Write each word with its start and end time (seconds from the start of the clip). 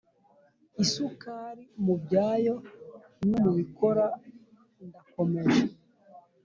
Isukari 0.83 1.63
mubyayo 1.85 2.55
no 3.29 3.37
mubikora 3.43 4.05
ndakomeje 4.85 5.65